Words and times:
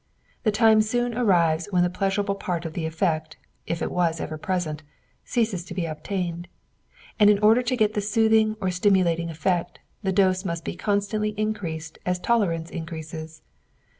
The 0.41 0.51
time 0.51 0.81
soon 0.81 1.13
arrives 1.15 1.67
when 1.69 1.83
the 1.83 1.89
pleasurable 1.91 2.33
part 2.33 2.65
of 2.65 2.73
the 2.73 2.87
effect 2.87 3.37
if 3.67 3.83
it 3.83 3.91
was 3.91 4.19
ever 4.19 4.35
present 4.35 4.81
ceases 5.23 5.63
to 5.65 5.75
be 5.75 5.85
obtained; 5.85 6.47
and 7.19 7.29
in 7.29 7.37
order 7.37 7.61
to 7.61 7.77
get 7.77 7.93
the 7.93 8.01
soothing 8.01 8.55
or 8.59 8.71
stimulating 8.71 9.29
effect, 9.29 9.77
the 10.01 10.11
dose 10.11 10.43
must 10.43 10.65
be 10.65 10.75
constantly 10.75 11.35
increased 11.37 11.99
as 12.03 12.17
tolerance 12.19 12.71
increases. 12.71 13.43